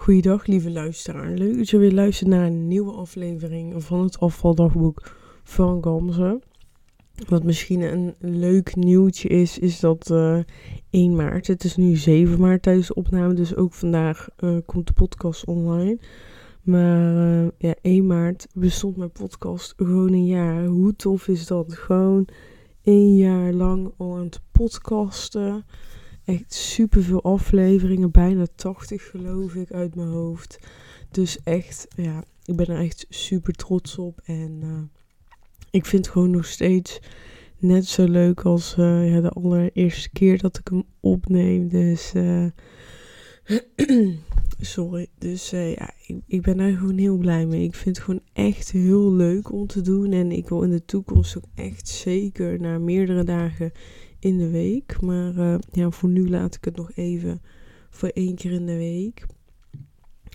Goeiedag, 0.00 0.46
lieve 0.46 0.70
luisteraar. 0.70 1.30
Leuk 1.30 1.56
dat 1.56 1.68
je 1.68 1.78
weer 1.78 1.92
luistert 1.92 2.28
naar 2.28 2.46
een 2.46 2.68
nieuwe 2.68 2.92
aflevering 2.92 3.84
van 3.84 4.02
het 4.02 4.18
afvaldagboek 4.18 5.16
van 5.42 5.84
Gamze. 5.84 6.40
Wat 7.28 7.44
misschien 7.44 7.80
een 7.80 8.14
leuk 8.18 8.76
nieuwtje 8.76 9.28
is, 9.28 9.58
is 9.58 9.80
dat 9.80 10.10
uh, 10.10 10.38
eh, 10.38 10.44
1 10.90 11.16
maart, 11.16 11.46
het 11.46 11.64
is 11.64 11.76
nu 11.76 11.96
7 11.96 12.40
maart 12.40 12.62
tijdens 12.62 12.86
de 12.86 12.94
opname, 12.94 13.34
dus 13.34 13.56
ook 13.56 13.74
vandaag 13.74 14.28
uh, 14.38 14.58
komt 14.66 14.86
de 14.86 14.92
podcast 14.92 15.44
online. 15.44 15.98
Maar 16.62 17.14
uh, 17.14 17.48
ja, 17.58 17.74
1 17.82 18.06
maart 18.06 18.46
bestond 18.54 18.96
mijn 18.96 19.12
podcast 19.12 19.74
gewoon 19.76 20.12
een 20.12 20.26
jaar. 20.26 20.64
Hoe 20.64 20.96
tof 20.96 21.28
is 21.28 21.46
dat? 21.46 21.74
Gewoon 21.74 22.28
een 22.84 23.16
jaar 23.16 23.52
lang 23.52 23.92
al 23.96 24.16
aan 24.16 24.24
het 24.24 24.40
podcasten. 24.52 25.64
Echt 26.24 26.54
super 26.54 27.02
veel 27.02 27.22
afleveringen, 27.22 28.10
bijna 28.10 28.46
80 28.54 29.10
geloof 29.10 29.54
ik 29.54 29.72
uit 29.72 29.94
mijn 29.94 30.08
hoofd. 30.08 30.58
Dus 31.10 31.42
echt, 31.42 31.86
ja, 31.96 32.24
ik 32.44 32.56
ben 32.56 32.66
er 32.66 32.84
echt 32.84 33.06
super 33.08 33.52
trots 33.52 33.98
op. 33.98 34.20
En 34.24 34.60
uh, 34.62 34.82
ik 35.70 35.86
vind 35.86 36.04
het 36.04 36.14
gewoon 36.14 36.30
nog 36.30 36.46
steeds 36.46 37.00
net 37.58 37.86
zo 37.86 38.04
leuk 38.04 38.40
als 38.40 38.76
uh, 38.78 39.12
ja, 39.12 39.20
de 39.20 39.30
allereerste 39.30 40.10
keer 40.10 40.38
dat 40.38 40.58
ik 40.58 40.68
hem 40.68 40.84
opneem. 41.00 41.68
Dus, 41.68 42.12
uh, 42.14 42.46
sorry. 44.60 45.06
Dus 45.18 45.50
ja, 45.50 45.90
ik, 46.06 46.16
ik, 46.26 46.42
ben 46.42 46.56
daar 46.56 46.72
gewoon 46.72 46.98
heel 46.98 47.16
blij 47.16 47.46
mee. 47.46 47.64
Ik 47.64 47.74
vind 47.74 47.96
het 47.96 48.04
gewoon 48.04 48.22
echt 48.32 48.70
heel 48.70 49.12
leuk 49.12 49.52
om 49.52 49.66
te 49.66 49.80
doen. 49.80 50.12
En 50.12 50.32
ik 50.32 50.48
wil 50.48 50.62
in 50.62 50.70
de 50.70 50.84
toekomst 50.84 51.36
ook 51.36 51.44
echt 51.54 51.88
zeker 51.88 52.60
naar 52.60 52.80
meerdere 52.80 53.24
dagen 53.24 53.72
in 54.20 54.38
de 54.38 54.50
week. 54.50 55.00
Maar 55.00 55.34
uh, 55.34 55.54
ja, 55.72 55.90
voor 55.90 56.08
nu 56.08 56.28
laat 56.28 56.54
ik 56.54 56.64
het 56.64 56.76
nog 56.76 56.90
even 56.94 57.42
voor 57.90 58.08
één 58.08 58.34
keer 58.34 58.52
in 58.52 58.66
de 58.66 58.76
week. 58.76 59.26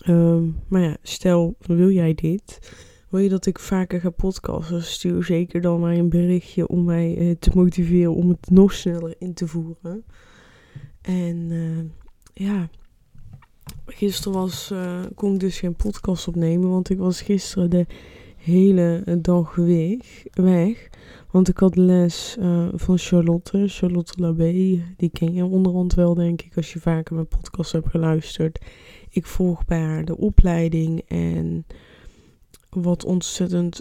Um, 0.08 0.56
maar 0.68 0.82
ja, 0.82 0.96
stel, 1.02 1.56
wil 1.58 1.90
jij 1.90 2.14
dit? 2.14 2.74
Wil 3.08 3.20
je 3.20 3.28
dat 3.28 3.46
ik 3.46 3.58
vaker 3.58 4.00
ga 4.00 4.10
podcasten? 4.10 4.82
Stuur 4.82 5.24
zeker 5.24 5.60
dan 5.60 5.80
mij 5.80 5.98
een 5.98 6.08
berichtje 6.08 6.68
om 6.68 6.84
mij 6.84 7.18
uh, 7.18 7.34
te 7.38 7.50
motiveren 7.54 8.14
om 8.14 8.28
het 8.28 8.50
nog 8.50 8.72
sneller 8.72 9.14
in 9.18 9.34
te 9.34 9.46
voeren. 9.46 10.04
En 11.00 11.36
uh, 11.50 11.84
ja, 12.32 12.68
gisteren 13.86 14.38
was, 14.38 14.72
kon 15.14 15.34
ik 15.34 15.40
dus 15.40 15.58
geen 15.58 15.76
podcast 15.76 16.28
opnemen, 16.28 16.70
want 16.70 16.90
ik 16.90 16.98
was 16.98 17.22
gisteren 17.22 17.70
de 17.70 17.86
hele 18.46 19.18
dag 19.20 19.54
weg. 19.54 20.24
weg. 20.32 20.88
Want 21.30 21.48
ik 21.48 21.58
had 21.58 21.76
les 21.76 22.36
uh, 22.40 22.68
van 22.74 22.98
Charlotte, 22.98 23.68
Charlotte 23.68 24.20
Labé. 24.20 24.82
Die 24.96 25.10
ken 25.12 25.32
je 25.32 25.44
onderhand 25.44 25.94
wel, 25.94 26.14
denk 26.14 26.42
ik, 26.42 26.56
als 26.56 26.72
je 26.72 26.80
vaker 26.80 27.14
mijn 27.14 27.28
podcast 27.28 27.72
hebt 27.72 27.88
geluisterd. 27.88 28.64
Ik 29.10 29.26
volg 29.26 29.64
bij 29.64 29.80
haar 29.80 30.04
de 30.04 30.16
opleiding. 30.16 31.00
En 31.08 31.66
wat 32.70 33.04
ontzettend 33.04 33.80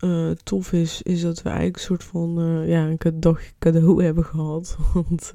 uh, 0.00 0.30
tof 0.30 0.72
is, 0.72 1.02
is 1.02 1.20
dat 1.20 1.42
we 1.42 1.48
eigenlijk 1.48 1.76
een 1.76 1.82
soort 1.82 2.04
van 2.04 2.40
uh, 2.40 2.68
ja, 2.68 2.88
een 2.88 3.20
dag 3.20 3.40
cadeau 3.58 4.02
hebben 4.04 4.24
gehad. 4.24 4.76
Want 4.94 5.32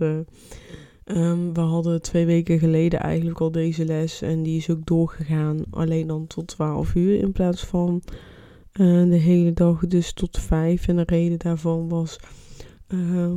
um, 1.08 1.54
we 1.54 1.60
hadden 1.60 2.02
twee 2.02 2.26
weken 2.26 2.60
geleden 2.60 3.00
eigenlijk 3.00 3.40
al 3.40 3.52
deze 3.52 3.86
les. 3.86 4.22
En 4.22 4.44
die 4.44 4.58
is 4.58 4.70
ook 4.70 4.86
doorgegaan, 4.86 5.64
alleen 5.70 6.08
dan 6.08 6.28
tot 6.28 6.48
12 6.48 6.96
uur 6.96 7.20
in 7.20 7.32
plaats 7.32 7.66
van 7.66 8.02
uh, 8.74 9.10
de 9.10 9.16
hele 9.16 9.54
dag 9.54 9.88
dus 9.88 10.14
tot 10.14 10.40
vijf. 10.40 10.88
En 10.88 10.96
de 10.96 11.04
reden 11.06 11.40
daarvan 11.40 11.90
was 11.90 12.20
uh, 12.88 13.32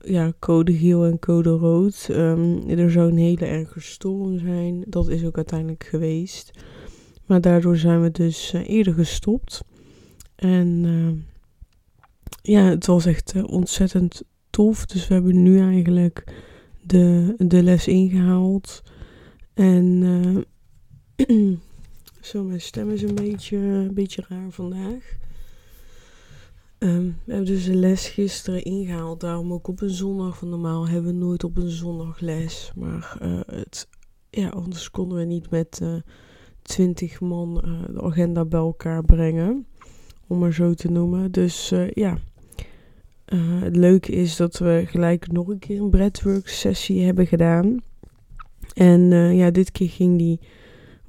ja, 0.00 0.32
code 0.38 0.76
geel 0.76 1.04
en 1.04 1.18
code 1.18 1.50
rood. 1.50 2.08
Um, 2.10 2.68
er 2.68 2.90
zou 2.90 3.10
een 3.10 3.18
hele 3.18 3.46
erge 3.46 3.80
storm 3.80 4.38
zijn. 4.38 4.84
Dat 4.86 5.08
is 5.08 5.24
ook 5.24 5.36
uiteindelijk 5.36 5.84
geweest. 5.84 6.50
Maar 7.26 7.40
daardoor 7.40 7.76
zijn 7.76 8.02
we 8.02 8.10
dus 8.10 8.54
uh, 8.54 8.68
eerder 8.68 8.94
gestopt. 8.94 9.64
En 10.36 10.86
ja, 12.42 12.62
het 12.62 12.86
was 12.86 13.06
echt 13.06 13.42
ontzettend 13.42 14.22
tof. 14.50 14.86
Dus 14.86 15.08
we 15.08 15.14
hebben 15.14 15.42
nu 15.42 15.60
eigenlijk 15.60 16.24
de, 16.90 17.34
de 17.38 17.62
les 17.62 17.88
ingehaald. 17.88 18.82
En 19.54 20.02
Zo, 22.20 22.44
mijn 22.44 22.60
stem 22.60 22.90
is 22.90 23.02
een 23.02 23.14
beetje, 23.14 23.56
een 23.56 23.94
beetje 23.94 24.24
raar 24.28 24.50
vandaag. 24.50 25.18
Um, 26.78 27.16
we 27.24 27.32
hebben 27.32 27.52
dus 27.52 27.66
een 27.66 27.80
les 27.80 28.08
gisteren 28.08 28.64
ingehaald. 28.64 29.20
Daarom 29.20 29.52
ook 29.52 29.68
op 29.68 29.80
een 29.80 29.90
zondag. 29.90 30.38
Van 30.38 30.48
normaal 30.48 30.88
hebben 30.88 31.12
we 31.12 31.18
nooit 31.18 31.44
op 31.44 31.56
een 31.56 31.70
zondag 31.70 32.20
les. 32.20 32.72
Maar 32.76 33.18
uh, 33.22 33.40
het, 33.46 33.88
ja, 34.30 34.48
anders 34.48 34.90
konden 34.90 35.18
we 35.18 35.24
niet 35.24 35.50
met 35.50 35.82
20 36.62 37.20
man 37.20 37.62
uh, 37.64 37.94
de 37.94 38.02
agenda 38.02 38.44
bij 38.44 38.60
elkaar 38.60 39.04
brengen. 39.04 39.66
Om 40.26 40.38
maar 40.38 40.54
zo 40.54 40.74
te 40.74 40.90
noemen. 40.90 41.32
Dus 41.32 41.72
ja. 43.30 43.36
het 43.38 43.76
leuke 43.76 44.12
is 44.12 44.36
dat 44.36 44.58
we 44.58 44.82
gelijk 44.86 45.32
nog 45.32 45.48
een 45.48 45.58
keer 45.58 45.80
een 45.80 45.90
breathwork 45.90 46.48
sessie 46.48 47.04
hebben 47.04 47.26
gedaan. 47.26 47.76
En 48.74 49.00
ja, 49.36 49.50
dit 49.50 49.72
keer 49.72 49.88
ging 49.88 50.18
die 50.18 50.40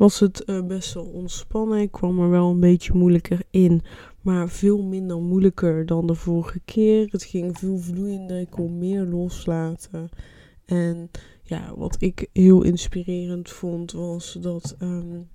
was 0.02 0.20
het 0.20 0.44
uh, 0.46 0.66
best 0.66 0.94
wel 0.94 1.04
ontspannen. 1.04 1.80
Ik 1.80 1.92
kwam 1.92 2.20
er 2.20 2.30
wel 2.30 2.50
een 2.50 2.60
beetje 2.60 2.94
moeilijker 2.94 3.42
in, 3.50 3.82
maar 4.22 4.50
veel 4.50 4.84
minder 4.84 5.22
moeilijker 5.22 5.86
dan 5.86 6.08
de 6.08 6.16
vorige 6.16 6.60
keer. 6.66 7.08
Het 7.12 7.24
ging 7.24 7.58
veel 7.58 7.78
vloeiender, 7.78 8.40
ik 8.40 8.50
kon 8.50 8.78
meer 8.78 9.04
loslaten. 9.04 10.10
En 10.66 11.10
ja, 11.44 11.74
wat 11.76 11.96
ik 12.00 12.30
heel 12.34 12.64
inspirerend 12.64 13.50
vond, 13.50 13.92
was 13.92 14.38
dat 14.42 14.76
um, 14.82 15.28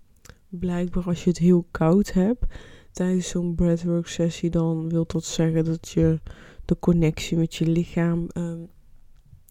blijkbaar 0.48 1.04
als 1.04 1.24
je 1.24 1.30
het 1.30 1.38
heel 1.38 1.66
koud 1.70 2.12
hebt 2.12 2.44
tijdens 2.92 3.28
zo'n 3.28 3.54
breathwork 3.54 4.06
sessie, 4.06 4.50
dan 4.50 4.88
wil 4.88 5.04
dat 5.06 5.24
zeggen 5.24 5.64
dat 5.64 5.88
je 5.88 6.20
de 6.66 6.78
connectie 6.78 7.36
met 7.36 7.54
je 7.54 7.66
lichaam 7.66 8.28
um, 8.34 8.68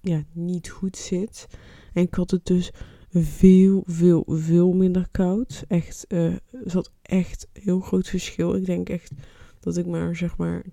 ja, 0.01 0.23
niet 0.31 0.69
goed 0.69 0.97
zit. 0.97 1.47
En 1.93 2.03
ik 2.03 2.13
had 2.13 2.31
het 2.31 2.45
dus 2.45 2.71
veel, 3.09 3.83
veel, 3.85 4.23
veel 4.27 4.73
minder 4.73 5.07
koud. 5.11 5.63
Echt, 5.67 6.05
uh, 6.07 6.35
zat 6.63 6.91
echt 7.01 7.47
heel 7.53 7.79
groot 7.79 8.07
verschil. 8.07 8.55
Ik 8.55 8.65
denk 8.65 8.89
echt 8.89 9.11
dat 9.59 9.77
ik 9.77 9.85
maar 9.85 10.15
zeg 10.15 10.37
maar 10.37 10.63
10% 10.63 10.67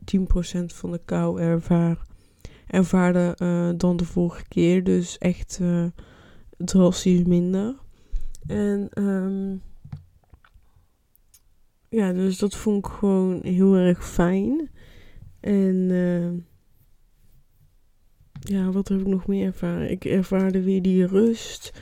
van 0.65 0.91
de 0.91 1.01
kou 1.05 1.41
ervaar, 1.41 2.07
ervaarde 2.67 3.37
uh, 3.43 3.71
dan 3.77 3.97
de 3.97 4.05
vorige 4.05 4.45
keer. 4.49 4.85
Dus 4.85 5.19
echt 5.19 5.59
uh, 5.63 5.87
drastisch 6.57 7.25
minder. 7.25 7.75
En 8.47 8.89
um, 8.95 9.63
ja, 11.89 12.13
dus 12.13 12.39
dat 12.39 12.57
vond 12.57 12.87
ik 12.87 12.93
gewoon 12.93 13.41
heel 13.43 13.75
erg 13.75 14.09
fijn. 14.09 14.71
En 15.43 15.77
uh, 15.91 16.33
ja, 18.41 18.71
wat 18.71 18.89
heb 18.89 19.01
ik 19.01 19.07
nog 19.07 19.27
meer 19.27 19.47
ervaren? 19.47 19.91
Ik 19.91 20.05
ervaarde 20.05 20.63
weer 20.63 20.83
die 20.83 21.07
rust 21.07 21.73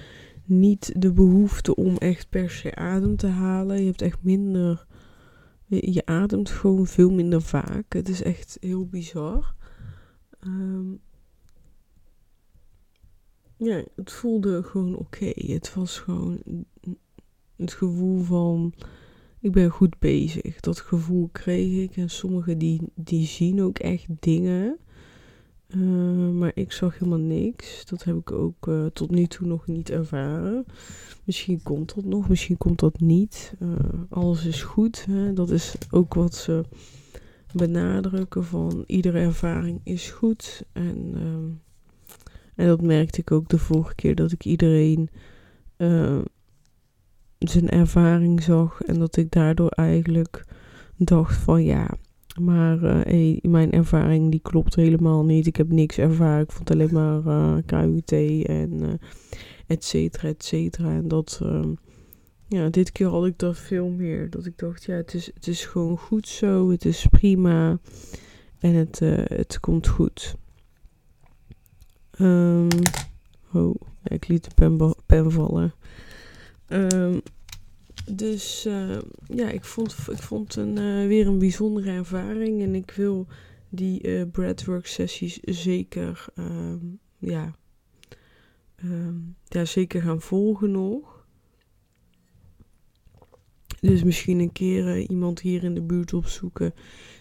niet 0.45 0.93
de 0.97 1.13
behoefte 1.13 1.75
om 1.75 1.97
echt 1.97 2.29
per 2.29 2.51
se 2.51 2.75
adem 2.75 3.17
te 3.17 3.27
halen. 3.27 3.79
Je 3.79 3.87
hebt 3.87 4.03
echt 4.03 4.23
minder. 4.23 4.87
Je 5.67 6.07
ademt 6.07 6.51
gewoon 6.51 6.87
veel 6.87 7.11
minder 7.11 7.43
vaak. 7.43 7.93
Het 7.93 8.09
is 8.09 8.23
echt 8.23 8.57
heel 8.61 8.87
bizar. 8.87 9.55
Um, 10.47 11.01
ja, 13.57 13.85
het 13.97 14.13
voelde 14.13 14.63
gewoon 14.63 14.97
oké. 14.97 15.33
Het 15.35 15.75
was 15.75 15.99
gewoon 15.99 16.43
het 17.57 17.73
gevoel 17.73 18.23
van 18.23 18.75
ik 19.41 19.53
ben 19.53 19.71
goed 19.71 19.99
bezig. 19.99 20.61
Dat 20.61 20.81
gevoel 20.81 21.29
kreeg 21.33 21.83
ik. 21.83 21.97
En 21.97 22.11
sommigen 22.11 22.59
die, 22.59 22.81
die 22.95 23.27
zien 23.27 23.63
ook 23.63 23.79
echt 23.79 24.07
dingen. 24.21 24.79
Uh, 25.77 26.31
maar 26.31 26.53
ik 26.55 26.73
zag 26.73 26.99
helemaal 26.99 27.27
niks. 27.27 27.85
Dat 27.85 28.05
heb 28.05 28.17
ik 28.17 28.33
ook 28.33 28.67
uh, 28.67 28.87
tot 28.87 29.11
nu 29.11 29.27
toe 29.27 29.47
nog 29.47 29.67
niet 29.67 29.91
ervaren. 29.91 30.65
Misschien 31.25 31.63
komt 31.63 31.95
dat 31.95 32.05
nog, 32.05 32.29
misschien 32.29 32.57
komt 32.57 32.81
dat 32.81 33.01
niet. 33.01 33.55
Uh, 33.63 33.69
alles 34.09 34.45
is 34.45 34.63
goed. 34.63 35.05
Hè? 35.05 35.33
Dat 35.33 35.51
is 35.51 35.75
ook 35.91 36.15
wat 36.15 36.35
ze 36.35 36.65
benadrukken 37.53 38.45
van 38.45 38.85
iedere 38.87 39.19
ervaring 39.19 39.81
is 39.85 40.11
goed. 40.11 40.65
En, 40.73 41.15
en 42.55 42.67
dat 42.67 42.83
merkte 42.83 43.21
ik 43.21 43.31
ook 43.31 43.49
de 43.49 43.59
vorige 43.59 43.95
keer 43.95 44.15
dat 44.15 44.33
ik 44.33 44.45
iedereen 44.45 45.09
zijn 47.49 47.69
ervaring 47.69 48.43
zag. 48.43 48.83
En 48.83 48.99
dat 48.99 49.17
ik 49.17 49.31
daardoor 49.31 49.69
eigenlijk 49.69 50.45
dacht 50.97 51.37
van 51.37 51.65
ja, 51.65 51.89
maar 52.41 52.81
hey, 52.81 53.39
mijn 53.43 53.71
ervaring 53.71 54.31
die 54.31 54.41
klopt 54.41 54.75
helemaal 54.75 55.25
niet. 55.25 55.47
Ik 55.47 55.57
heb 55.57 55.73
niks 55.73 55.99
ervaren. 55.99 56.45
Ik 56.45 56.53
vond 56.53 56.71
alleen 56.71 56.93
maar 56.93 57.23
uh, 57.27 57.57
eh, 57.57 57.65
KUT 57.67 58.13
en 58.47 58.83
uh, 58.83 58.93
et 59.67 59.85
cetera, 59.85 60.29
et 60.29 60.45
cetera. 60.45 60.89
En 60.89 61.09
dat, 61.09 61.41
uh, 61.43 61.67
ja, 62.49 62.69
dit 62.69 62.93
keer 62.93 63.07
had 63.07 63.27
ik 63.27 63.39
dat 63.39 63.59
veel 63.59 63.89
meer. 63.89 64.31
Dat 64.31 64.47
ik 64.47 64.59
dacht, 64.59 64.85
ja, 64.85 64.95
het 64.95 65.15
is, 65.15 65.31
het 65.35 65.47
is 65.47 65.65
gewoon 65.65 65.99
goed 65.99 66.29
zo. 66.29 66.71
Het 66.71 66.85
is 66.85 67.07
prima. 67.11 67.79
En 68.59 68.75
het, 68.75 68.99
het 69.25 69.61
komt 69.61 69.87
goed. 69.87 70.35
Um, 72.21 72.69
oh, 73.53 73.75
ik 74.03 74.29
liet 74.29 74.45
de 74.45 74.51
pen, 74.55 74.95
pen 75.07 75.33
vallen. 75.33 75.75
Ehm, 76.71 77.19
dus 78.13 78.67
uh, 78.67 78.99
ja, 79.27 79.49
ik 79.49 79.65
vond, 79.65 79.97
ik 80.11 80.23
vond 80.23 80.57
een, 80.57 80.77
uh, 80.77 81.07
weer 81.07 81.27
een 81.27 81.39
bijzondere 81.39 81.91
ervaring. 81.91 82.63
En 82.63 82.75
ik 82.75 82.91
wil 82.91 83.27
die 83.69 84.09
uh, 84.09 84.23
breathwork 84.33 84.87
sessies 84.87 85.39
zeker, 85.43 86.27
um, 86.35 86.99
ja, 87.19 87.55
um, 88.85 89.37
zeker 89.63 90.03
gaan 90.03 90.21
volgen 90.21 90.71
nog. 90.71 91.27
Dus 93.81 94.03
misschien 94.03 94.39
een 94.39 94.53
keer 94.53 94.99
iemand 94.99 95.41
hier 95.41 95.65
in 95.65 95.75
de 95.75 95.83
buurt 95.83 96.15
opzoeken 96.15 96.75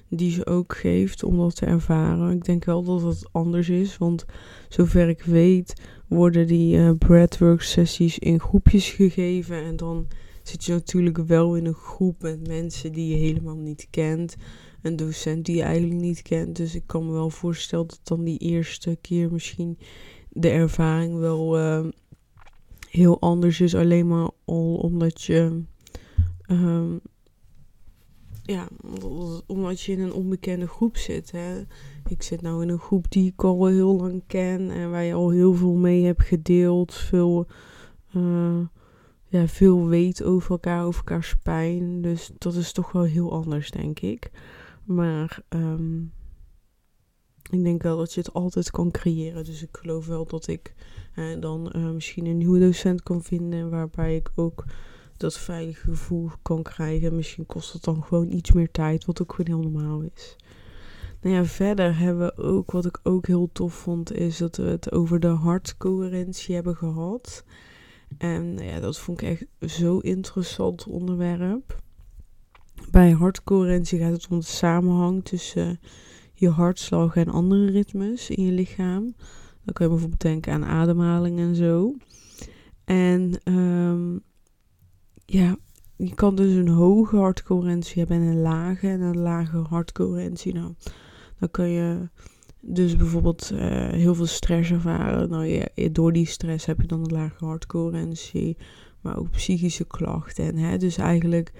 die 0.09 0.31
ze 0.31 0.45
ook 0.45 0.75
geeft 0.75 1.23
om 1.23 1.38
dat 1.38 1.56
te 1.56 1.65
ervaren. 1.65 2.31
Ik 2.31 2.45
denk 2.45 2.65
wel 2.65 2.83
dat 2.83 3.01
het 3.01 3.29
anders 3.31 3.69
is, 3.69 3.97
want 3.97 4.25
zover 4.69 5.09
ik 5.09 5.21
weet 5.21 5.81
worden 6.07 6.47
die 6.47 6.77
uh, 6.77 6.91
breathwork 6.97 7.61
sessies 7.61 8.19
in 8.19 8.39
groepjes 8.39 8.89
gegeven 8.89 9.63
en 9.63 9.75
dan 9.75 10.07
zit 10.44 10.65
je 10.65 10.71
natuurlijk 10.71 11.17
wel 11.17 11.56
in 11.56 11.65
een 11.65 11.73
groep 11.73 12.21
met 12.21 12.47
mensen 12.47 12.91
die 12.91 13.07
je 13.07 13.15
helemaal 13.15 13.57
niet 13.57 13.88
kent. 13.89 14.35
Een 14.81 14.95
docent 14.95 15.45
die 15.45 15.56
je 15.56 15.61
eigenlijk 15.61 16.01
niet 16.01 16.21
kent. 16.21 16.56
Dus 16.56 16.75
ik 16.75 16.83
kan 16.85 17.06
me 17.06 17.11
wel 17.11 17.29
voorstellen 17.29 17.88
dat 17.88 18.00
dan 18.03 18.23
die 18.23 18.38
eerste 18.38 18.97
keer 19.01 19.31
misschien 19.31 19.77
de 20.29 20.50
ervaring 20.50 21.19
wel 21.19 21.59
uh, 21.59 21.85
heel 22.89 23.19
anders 23.19 23.61
is. 23.61 23.75
Alleen 23.75 24.07
maar 24.07 24.29
al 24.45 24.75
omdat 24.75 25.21
je. 25.21 25.63
Um, 26.51 27.01
ja, 28.50 28.68
omdat 29.48 29.81
je 29.81 29.92
in 29.92 30.00
een 30.00 30.13
onbekende 30.13 30.68
groep 30.68 30.98
zit. 30.98 31.31
Hè. 31.31 31.62
Ik 32.07 32.24
zit 32.24 32.42
nou 32.42 32.62
in 32.62 32.69
een 32.69 32.80
groep 32.80 33.12
die 33.12 33.31
ik 33.31 33.44
al 33.44 33.66
heel 33.66 33.96
lang 33.96 34.24
ken 34.28 34.69
en 34.69 34.92
waar 34.92 35.04
je 35.04 35.13
al 35.13 35.30
heel 35.30 35.54
veel 35.54 35.74
mee 35.74 36.06
hebt 36.06 36.24
gedeeld. 36.24 36.94
Veel, 36.94 37.48
uh, 38.16 38.60
ja, 39.28 39.48
veel 39.48 39.88
weet 39.88 40.24
over 40.24 40.51
elkaar, 40.51 40.86
over 40.86 41.00
elkaars 41.00 41.36
pijn. 41.44 42.01
Dus 42.01 42.31
dat 42.38 42.56
is 42.56 42.72
toch 42.72 42.92
wel 42.92 43.04
heel 43.04 43.31
anders, 43.31 43.72
denk 43.72 44.00
ik. 44.00 44.31
Maar 44.84 45.42
um, 45.50 46.12
ik 47.50 47.63
denk 47.63 47.84
wel 47.84 47.98
dat 47.98 48.13
je 48.13 48.19
het 48.19 48.34
altijd 48.34 48.72
kan 48.72 48.92
creëren. 48.92 49.45
Dus 49.45 49.63
ik 49.63 49.78
geloof 49.78 50.07
wel 50.07 50.25
dat 50.25 50.48
ik 50.48 50.74
uh, 51.16 51.42
dan 51.42 51.74
uh, 51.75 51.92
misschien 51.92 52.25
een 52.25 52.38
nieuwe 52.38 52.60
docent 52.60 53.04
kan 53.04 53.24
vinden 53.24 53.69
waarbij 53.69 54.16
ik 54.16 54.31
ook 54.36 54.66
dat 55.19 55.38
veilige 55.38 55.89
gevoel 55.89 56.30
kan 56.42 56.63
krijgen. 56.63 57.16
Misschien 57.16 57.45
kost 57.45 57.74
het 57.74 57.83
dan 57.83 58.04
gewoon 58.04 58.31
iets 58.31 58.51
meer 58.51 58.71
tijd, 58.71 59.06
wat 59.06 59.21
ook 59.21 59.33
gewoon 59.33 59.62
heel 59.62 59.71
normaal 59.71 60.01
is. 60.16 60.36
Nou 61.21 61.36
ja, 61.36 61.45
verder 61.45 61.98
hebben 61.98 62.25
we 62.25 62.44
ook, 62.44 62.71
wat 62.71 62.86
ik 62.86 63.00
ook 63.04 63.27
heel 63.27 63.50
tof 63.51 63.74
vond, 63.74 64.13
is 64.13 64.38
dat 64.38 64.57
we 64.57 64.63
het 64.63 64.92
over 64.92 65.19
de 65.19 65.27
hartcoherentie 65.27 66.56
hebben 66.56 66.75
gehad. 66.75 67.44
En 68.18 68.54
nou 68.54 68.68
ja, 68.68 68.80
dat 68.80 69.00
vond 69.00 69.21
ik 69.21 69.27
echt 69.30 69.71
zo 69.71 69.98
interessant 69.98 70.88
onderwerp. 70.88 71.81
Bij 72.92 73.12
hartcoherentie 73.12 74.00
gaat 74.00 74.12
het 74.12 74.27
om 74.30 74.39
de 74.39 74.45
samenhang 74.45 75.25
tussen 75.25 75.80
je 76.33 76.50
hartslag 76.50 77.16
en 77.16 77.27
andere 77.27 77.71
ritmes 77.71 78.30
in 78.30 78.45
je 78.45 78.51
lichaam. 78.51 79.16
Dan 79.63 79.74
kun 79.74 79.86
je 79.86 79.92
bijvoorbeeld 79.92 80.21
denken 80.21 80.54
aan 80.54 80.66
ademhaling 80.66 81.39
en 81.39 81.56
zo. 81.56 81.95
En 82.86 83.54
um, 83.54 84.21
ja, 85.31 85.58
je 85.96 86.16
kan 86.16 86.36
dus 86.36 86.54
een 86.54 86.68
hoge 86.68 87.16
hartcoherentie 87.18 88.00
hebben 88.00 88.18
en 88.18 88.24
een 88.24 88.42
lage 88.42 88.88
en 88.88 89.02
een 89.02 89.20
lage 89.20 89.58
hartcoherentie. 89.58 90.54
Nou, 90.54 90.74
dan 91.40 91.52
kun 91.52 91.68
je 91.68 92.10
dus 92.62 92.96
bijvoorbeeld 92.96 93.52
uh, 93.54 93.60
heel 93.90 94.16
veel 94.16 94.26
stress 94.26 94.72
ervaren. 94.72 95.30
Nou, 95.30 95.46
ja, 95.46 95.68
door 95.92 96.14
die 96.14 96.26
stress 96.26 96.66
heb 96.66 96.81
je 96.81 96.88
dan 96.88 97.00
een 97.00 97.12
lage 97.12 97.46
hartcoherentie, 97.46 98.58
maar 99.02 99.18
ook 99.18 99.30
psychische 99.31 99.86
klachten. 99.86 100.46
En 100.46 100.58
hè, 100.58 100.78
dus 100.78 100.98
eigenlijk 100.98 101.52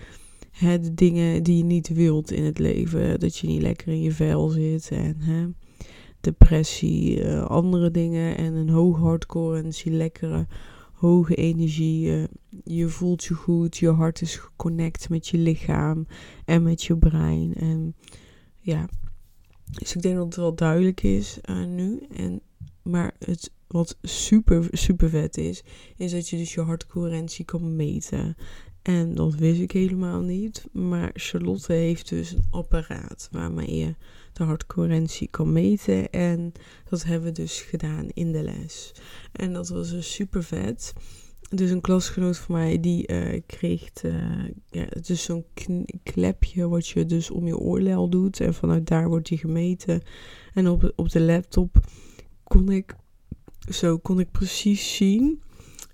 hè, 0.52 0.80
de 0.80 0.94
dingen 0.94 1.44
die 1.44 1.58
je 1.58 1.64
niet 1.64 1.88
wilt 1.88 2.32
in 2.32 2.44
het 2.44 2.60
leven. 2.60 3.20
Dat 3.20 3.38
je 3.38 3.48
niet 3.48 3.62
lekker 3.62 3.88
in 3.88 4.02
je 4.02 4.12
vel 4.12 4.48
zit 4.48 4.90
en 4.92 5.16
hè, 5.20 5.48
depressie, 6.22 7.24
uh, 7.24 7.46
andere 7.46 7.92
dingen. 7.92 8.38
En 8.38 8.54
een 8.54 8.70
hoge 8.70 9.02
hartcoherentie, 9.02 9.92
lekkere 9.92 10.48
hoge 11.00 11.36
energie. 11.36 12.28
Je, 12.64 12.88
voelt 12.88 13.24
je 13.24 13.34
goed, 13.34 13.78
je 13.78 13.90
hart 13.90 14.22
is 14.22 14.36
geconnect 14.36 15.10
met 15.10 15.28
je 15.28 15.38
lichaam 15.38 16.08
en 16.46 16.64
met 16.64 16.84
je 16.84 16.98
brein. 16.98 17.54
En 17.54 17.96
ja, 18.60 18.90
dus 19.72 19.96
ik 19.96 20.02
denk 20.02 20.16
dat 20.16 20.26
het 20.26 20.36
wel 20.36 20.56
duidelijk 20.56 21.04
is 21.04 21.40
uh, 21.50 21.66
nu. 21.66 22.00
En, 22.16 22.42
maar 22.84 23.16
het 23.20 23.52
wat 23.68 23.98
super, 24.02 24.68
super 24.72 25.10
vet 25.10 25.38
is, 25.38 25.64
is 25.98 26.12
dat 26.12 26.30
je 26.30 26.38
dus 26.38 26.54
je 26.54 26.62
hartcoherentie 26.62 27.46
kan 27.46 27.76
meten. 27.76 28.36
En 28.82 29.16
dat 29.16 29.36
wist 29.36 29.62
ik 29.62 29.72
helemaal 29.72 30.22
niet. 30.22 30.66
Maar 30.72 31.12
Charlotte 31.14 31.74
heeft 31.74 32.10
dus 32.10 32.32
een 32.32 32.44
apparaat 32.50 33.28
waarmee 33.32 33.76
je 33.76 33.96
de 34.40 34.46
hartcoherentie 34.46 35.28
kan 35.28 35.52
meten. 35.52 36.10
En 36.10 36.52
dat 36.90 37.04
hebben 37.04 37.28
we 37.28 37.42
dus 37.42 37.62
gedaan 37.62 38.10
in 38.10 38.32
de 38.32 38.44
les. 38.44 38.92
En 39.32 39.54
dat 39.54 39.70
was 39.70 39.90
dus 39.90 40.14
super 40.14 40.44
vet. 40.44 40.94
Dus 41.50 41.70
een 41.70 41.82
klasgenoot 41.82 42.38
van 42.38 42.56
mij 42.56 42.80
die 42.80 43.12
uh, 43.12 43.42
kreeg, 43.46 43.90
het 44.70 45.10
is 45.10 45.24
zo'n 45.24 45.46
klepje 46.04 46.68
wat 46.68 46.88
je 46.88 47.06
dus 47.06 47.32
om 47.32 47.48
je 47.48 47.58
oorlel 47.58 48.10
doet. 48.10 48.40
En 48.40 48.54
vanuit 48.54 48.88
daar 48.88 49.08
wordt 49.08 49.28
die 49.28 49.38
gemeten. 49.38 50.02
En 50.54 50.68
op, 50.68 50.94
op 50.96 51.10
de 51.10 51.22
laptop 51.22 51.80
kon 52.44 52.70
ik, 52.70 52.96
zo 53.70 53.98
kon 53.98 54.20
ik 54.20 54.32
precies 54.32 54.96
zien 54.96 55.42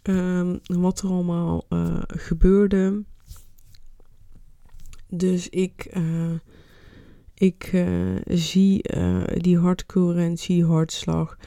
um, 0.03 0.59
wat 0.63 1.01
er 1.01 1.09
allemaal 1.09 1.65
uh, 1.69 2.01
gebeurde. 2.07 3.03
Dus 5.09 5.49
ik, 5.49 5.97
ik 7.35 7.71
uh, 7.73 7.87
zie 8.27 8.83
die 9.37 9.57
hartcoherentie, 9.57 10.65
hartslag. 10.65 11.37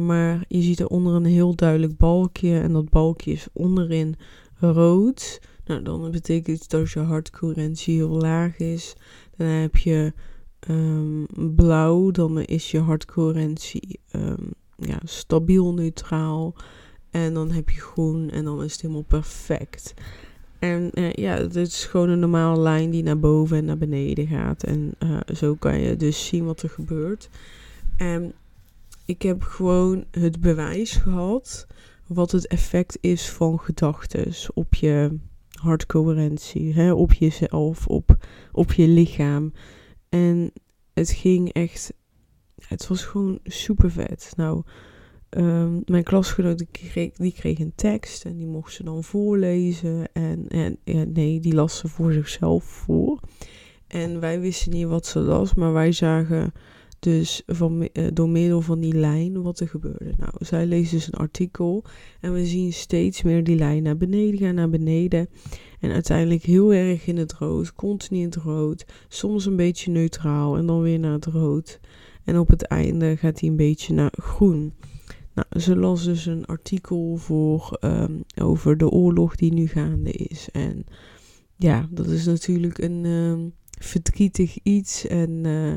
maar 0.00 0.44
je 0.48 0.62
ziet 0.62 0.80
eronder 0.80 1.14
een 1.14 1.24
heel 1.24 1.54
duidelijk 1.54 1.96
balkje. 1.96 2.60
En 2.60 2.72
dat 2.72 2.88
balkje 2.88 3.32
is 3.32 3.48
onderin 3.52 4.16
rood. 4.60 5.40
Nou, 5.64 5.82
dan 5.82 6.10
betekent 6.10 6.70
dat 6.70 6.90
je 6.90 7.00
hartcoherentie 7.00 7.94
heel 7.94 8.18
laag 8.18 8.58
is. 8.58 8.94
Dan 9.36 9.46
heb 9.46 9.76
je 9.76 10.12
um, 10.68 11.26
blauw. 11.56 12.10
Dan 12.10 12.40
is 12.40 12.70
je 12.70 12.78
hartcoherentie 12.78 14.00
um, 14.12 14.50
ja, 14.76 14.98
stabiel 15.04 15.74
neutraal. 15.74 16.54
En 17.10 17.34
dan 17.34 17.50
heb 17.50 17.70
je 17.70 17.80
groen 17.80 18.30
en 18.30 18.44
dan 18.44 18.62
is 18.62 18.72
het 18.72 18.80
helemaal 18.80 19.02
perfect. 19.02 19.94
En 20.60 20.90
uh, 20.94 21.12
ja, 21.12 21.34
het 21.36 21.56
is 21.56 21.84
gewoon 21.84 22.08
een 22.08 22.18
normale 22.18 22.60
lijn 22.60 22.90
die 22.90 23.02
naar 23.02 23.18
boven 23.18 23.56
en 23.56 23.64
naar 23.64 23.78
beneden 23.78 24.26
gaat. 24.26 24.62
En 24.62 24.94
uh, 25.02 25.18
zo 25.34 25.54
kan 25.54 25.80
je 25.80 25.96
dus 25.96 26.26
zien 26.26 26.44
wat 26.44 26.62
er 26.62 26.70
gebeurt. 26.70 27.28
En 27.96 28.32
ik 29.04 29.22
heb 29.22 29.42
gewoon 29.42 30.04
het 30.10 30.40
bewijs 30.40 30.92
gehad 30.96 31.66
wat 32.06 32.30
het 32.30 32.46
effect 32.46 32.98
is 33.00 33.30
van 33.30 33.60
gedachten 33.60 34.32
op 34.54 34.74
je 34.74 35.18
hartcoherentie, 35.50 36.74
hè, 36.74 36.92
op 36.92 37.12
jezelf, 37.12 37.86
op, 37.86 38.16
op 38.52 38.72
je 38.72 38.88
lichaam. 38.88 39.52
En 40.08 40.52
het 40.92 41.10
ging 41.10 41.52
echt, 41.52 41.92
het 42.68 42.86
was 42.86 43.04
gewoon 43.04 43.38
super 43.44 43.90
vet. 43.90 44.32
Nou, 44.36 44.62
Um, 45.36 45.82
mijn 45.84 46.02
klasgenoot 46.02 46.58
die 46.58 46.68
kreeg, 46.70 47.12
die 47.12 47.60
een 47.60 47.72
tekst 47.74 48.24
en 48.24 48.36
die 48.36 48.46
mocht 48.46 48.72
ze 48.72 48.84
dan 48.84 49.04
voorlezen. 49.04 50.12
En, 50.12 50.46
en 50.48 50.78
nee, 51.12 51.40
die 51.40 51.54
las 51.54 51.78
ze 51.78 51.88
voor 51.88 52.12
zichzelf 52.12 52.64
voor. 52.64 53.20
En 53.86 54.20
wij 54.20 54.40
wisten 54.40 54.72
niet 54.72 54.86
wat 54.86 55.06
ze 55.06 55.18
las, 55.18 55.54
maar 55.54 55.72
wij 55.72 55.92
zagen 55.92 56.52
dus 56.98 57.42
van, 57.46 57.88
uh, 57.92 58.06
door 58.12 58.28
middel 58.28 58.60
van 58.60 58.80
die 58.80 58.94
lijn 58.94 59.42
wat 59.42 59.60
er 59.60 59.68
gebeurde. 59.68 60.12
Nou, 60.16 60.32
zij 60.38 60.66
leest 60.66 60.90
dus 60.90 61.06
een 61.06 61.18
artikel 61.18 61.84
en 62.20 62.32
we 62.32 62.46
zien 62.46 62.72
steeds 62.72 63.22
meer 63.22 63.44
die 63.44 63.56
lijn 63.56 63.82
naar 63.82 63.96
beneden 63.96 64.38
gaan, 64.38 64.54
naar 64.54 64.70
beneden. 64.70 65.28
En 65.80 65.90
uiteindelijk 65.90 66.42
heel 66.42 66.72
erg 66.72 67.06
in 67.06 67.16
het 67.16 67.32
rood, 67.32 67.74
continu 67.74 68.18
in 68.18 68.24
het 68.24 68.36
rood. 68.36 68.84
Soms 69.08 69.46
een 69.46 69.56
beetje 69.56 69.90
neutraal 69.90 70.56
en 70.56 70.66
dan 70.66 70.80
weer 70.82 70.98
naar 70.98 71.12
het 71.12 71.26
rood. 71.26 71.80
En 72.24 72.38
op 72.38 72.48
het 72.48 72.62
einde 72.62 73.16
gaat 73.16 73.40
hij 73.40 73.48
een 73.48 73.56
beetje 73.56 73.94
naar 73.94 74.12
groen. 74.16 74.72
Nou, 75.40 75.62
ze 75.62 75.76
las 75.76 76.04
dus 76.04 76.26
een 76.26 76.46
artikel 76.46 77.16
voor 77.16 77.78
um, 77.80 78.22
over 78.40 78.76
de 78.76 78.88
oorlog 78.88 79.36
die 79.36 79.52
nu 79.52 79.66
gaande 79.66 80.10
is. 80.10 80.48
En 80.52 80.84
ja, 81.56 81.88
dat 81.90 82.06
is 82.06 82.26
natuurlijk 82.26 82.78
een 82.78 83.04
um, 83.04 83.52
verdrietig 83.78 84.58
iets. 84.62 85.06
En 85.06 85.30
uh, 85.30 85.74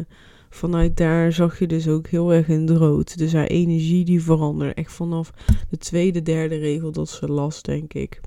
vanuit 0.49 0.97
daar 0.97 1.33
zag 1.33 1.59
je 1.59 1.67
dus 1.67 1.87
ook 1.87 2.07
heel 2.07 2.33
erg 2.33 2.47
in 2.47 2.59
het 2.59 2.77
rood. 2.77 3.17
Dus 3.17 3.33
haar 3.33 3.47
energie 3.47 4.05
die 4.05 4.21
veranderde. 4.21 4.73
Echt 4.73 4.91
vanaf 4.91 5.33
de 5.69 5.77
tweede, 5.77 6.21
derde 6.21 6.55
regel 6.55 6.91
dat 6.91 7.09
ze 7.09 7.27
las, 7.27 7.61
denk 7.61 7.93
ik, 7.93 8.21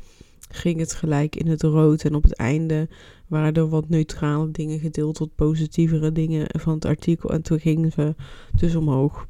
ging 0.49 0.79
het 0.79 0.93
gelijk 0.93 1.37
in 1.37 1.49
het 1.49 1.63
rood. 1.63 2.05
En 2.05 2.15
op 2.15 2.23
het 2.23 2.35
einde 2.35 2.89
waren 3.27 3.55
er 3.55 3.69
wat 3.69 3.89
neutrale 3.89 4.51
dingen 4.51 4.79
gedeeld, 4.79 5.19
wat 5.19 5.35
positievere 5.35 6.13
dingen 6.13 6.47
van 6.61 6.75
het 6.75 6.85
artikel. 6.85 7.31
En 7.31 7.43
toen 7.43 7.61
gingen 7.61 7.93
ze 7.93 8.15
dus 8.57 8.75
omhoog. 8.75 9.27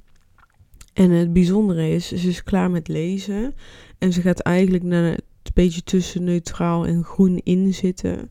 En 0.97 1.11
het 1.11 1.33
bijzondere 1.33 1.91
is, 1.91 2.09
ze 2.09 2.29
is 2.29 2.43
klaar 2.43 2.71
met 2.71 2.89
lezen. 2.89 3.55
En 3.99 4.13
ze 4.13 4.21
gaat 4.21 4.41
eigenlijk 4.41 4.85
naar 4.85 5.19
beetje 5.57 5.83
tussen 5.83 6.25
neutraal 6.25 6.87
en 6.87 7.05
groen 7.05 7.41
in 7.45 7.75
zitten. 7.75 8.29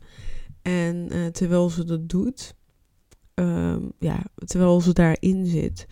En 0.62 1.08
uh, 1.12 1.26
terwijl 1.26 1.70
ze 1.70 1.84
dat 1.84 2.10
doet, 2.10 2.56
ehm, 3.34 3.82
ja, 4.00 4.24
terwijl 4.36 4.82
ze 4.82 4.94
daarin 4.94 5.46
zit, 5.46 5.88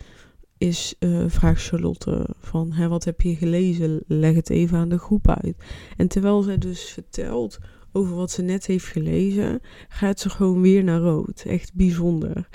is, 0.58 0.94
uh, 1.00 1.24
vraagt 1.26 1.62
Charlotte 1.62 2.26
van, 2.38 2.88
wat 2.88 3.04
heb 3.04 3.20
je 3.20 3.36
gelezen? 3.36 4.02
Leg 4.06 4.34
het 4.34 4.50
even 4.50 4.78
aan 4.78 4.88
de 4.88 4.98
groep 4.98 5.28
uit. 5.28 5.56
En 5.96 6.08
terwijl 6.08 6.42
zij 6.42 6.58
dus 6.58 6.82
vertelt 6.82 7.58
over 7.92 8.16
wat 8.16 8.30
ze 8.30 8.42
net 8.42 8.66
heeft 8.66 8.86
gelezen, 8.86 9.60
gaat 9.88 10.20
ze 10.20 10.30
gewoon 10.30 10.60
weer 10.60 10.84
naar 10.84 11.00
rood. 11.00 11.44
Echt 11.46 11.74
bijzonder. 11.74 12.48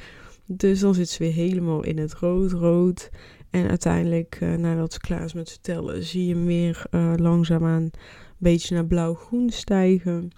Dus 0.45 0.79
dan 0.79 0.93
zit 0.93 1.09
ze 1.09 1.23
weer 1.23 1.33
helemaal 1.33 1.83
in 1.83 1.97
het 1.97 2.13
rood-rood. 2.13 3.09
En 3.49 3.69
uiteindelijk, 3.69 4.39
uh, 4.43 4.55
nadat 4.55 4.93
ze 4.93 4.99
klaar 4.99 5.23
is 5.23 5.33
met 5.33 5.49
vertellen, 5.49 6.03
zie 6.03 6.25
je 6.25 6.33
hem 6.33 6.45
weer 6.45 6.85
uh, 6.91 7.13
langzaamaan 7.15 7.81
een 7.81 7.91
beetje 8.37 8.75
naar 8.75 8.85
blauw-groen 8.85 9.49
stijgen. 9.49 10.31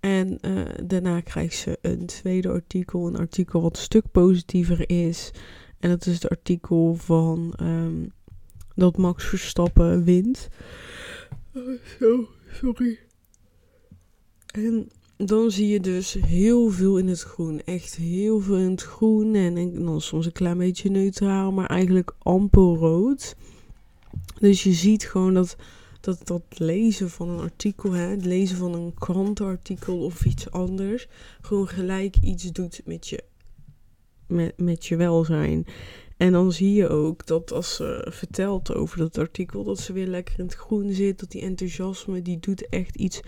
En 0.00 0.38
uh, 0.40 0.62
daarna 0.84 1.20
krijgt 1.20 1.56
ze 1.56 1.78
een 1.80 2.06
tweede 2.06 2.48
artikel, 2.48 3.06
een 3.06 3.16
artikel 3.16 3.60
wat 3.62 3.76
een 3.76 3.82
stuk 3.82 4.10
positiever 4.10 4.90
is. 4.90 5.30
En 5.78 5.90
dat 5.90 6.06
is 6.06 6.14
het 6.14 6.28
artikel 6.28 6.94
van 6.94 7.54
um, 7.62 8.12
dat 8.74 8.96
Max 8.96 9.24
Verstappen 9.24 10.04
wint. 10.04 10.48
Oh, 11.54 11.78
zo, 11.98 12.28
sorry. 12.52 12.98
En 14.46 14.88
dan 15.16 15.50
zie 15.50 15.68
je 15.68 15.80
dus 15.80 16.12
heel 16.12 16.70
veel 16.70 16.98
in 16.98 17.08
het 17.08 17.22
groen. 17.22 17.62
Echt 17.64 17.96
heel 17.96 18.40
veel 18.40 18.56
in 18.56 18.70
het 18.70 18.82
groen. 18.82 19.34
En, 19.34 19.84
dan 19.84 20.00
soms 20.00 20.26
een 20.26 20.32
klein 20.32 20.58
beetje 20.58 20.90
neutraal, 20.90 21.52
maar 21.52 21.66
eigenlijk 21.66 22.14
amper 22.18 22.62
rood. 22.62 23.36
Dus 24.40 24.62
je 24.62 24.72
ziet 24.72 25.04
gewoon 25.04 25.34
dat 25.34 25.56
dat, 26.06 26.26
dat 26.26 26.42
lezen 26.48 27.10
van 27.10 27.28
een 27.28 27.40
artikel, 27.40 27.92
hè, 27.92 28.06
het 28.06 28.24
lezen 28.24 28.56
van 28.56 28.74
een 28.74 28.94
krantenartikel 28.94 29.98
of 30.04 30.24
iets 30.24 30.50
anders, 30.50 31.08
gewoon 31.40 31.68
gelijk 31.68 32.16
iets 32.20 32.52
doet 32.52 32.80
met 32.84 33.08
je, 33.08 33.24
met, 34.26 34.52
met 34.56 34.86
je 34.86 34.96
welzijn. 34.96 35.66
En 36.16 36.32
dan 36.32 36.52
zie 36.52 36.72
je 36.72 36.88
ook 36.88 37.26
dat 37.26 37.52
als 37.52 37.74
ze 37.74 38.06
vertelt 38.10 38.74
over 38.74 38.98
dat 38.98 39.18
artikel, 39.18 39.64
dat 39.64 39.80
ze 39.80 39.92
weer 39.92 40.06
lekker 40.06 40.38
in 40.38 40.44
het 40.44 40.54
groen 40.54 40.92
zit. 40.92 41.20
Dat 41.20 41.30
die 41.30 41.42
enthousiasme, 41.42 42.22
die 42.22 42.38
doet 42.40 42.68
echt 42.68 42.96
iets 42.96 43.20